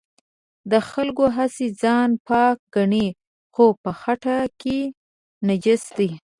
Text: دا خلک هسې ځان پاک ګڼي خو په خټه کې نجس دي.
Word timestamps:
دا 0.69 0.79
خلک 0.91 1.17
هسې 1.37 1.65
ځان 1.81 2.09
پاک 2.27 2.57
ګڼي 2.75 3.07
خو 3.53 3.65
په 3.83 3.91
خټه 4.01 4.37
کې 4.61 4.79
نجس 5.47 5.83
دي. 5.97 6.09